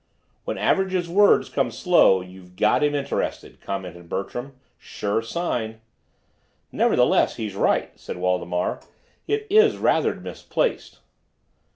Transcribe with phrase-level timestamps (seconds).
[0.45, 4.55] "When Average's words come slow, you've got him interested," commented Bertram.
[4.79, 5.79] "Sure sign."
[6.71, 8.79] "Nevertheless, he's right," said Waldemar.
[9.27, 11.01] "It is rather misplaced."